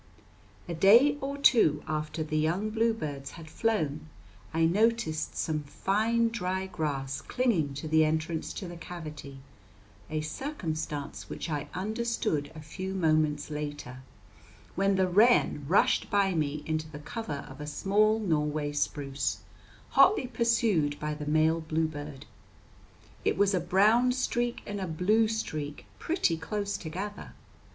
[0.67, 4.07] A day or two after the young bluebirds had flown,
[4.51, 9.41] I noticed some fine, dry grass clinging to the entrance to the cavity;
[10.09, 13.99] a circumstance which I understood a few moments later,
[14.73, 19.41] when the wren rushed by me into the cover of a small Norway spruce,
[19.89, 22.25] hotly pursued by the male bluebird.
[23.23, 27.33] It was a brown streak and a blue streak pretty close together.